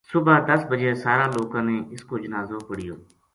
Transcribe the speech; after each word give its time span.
صبح 0.11 0.35
دس 0.49 0.61
بجے 0.71 0.89
سارا 1.03 1.25
لوکاں 1.35 1.63
نے 1.69 1.75
اس 1.95 2.01
کو 2.09 2.13
جنازو 2.23 2.57
پڑھیو 2.67 2.95